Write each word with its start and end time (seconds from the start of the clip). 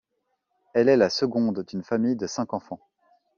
Elle 0.73 0.89
est 0.89 0.97
la 0.97 1.11
seconde 1.11 1.63
d'une 1.63 1.83
famille 1.83 2.15
de 2.15 2.25
cinq 2.25 2.55
enfants. 2.55 2.79